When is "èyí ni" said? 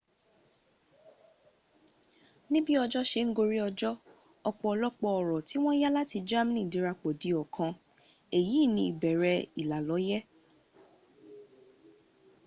8.37-8.81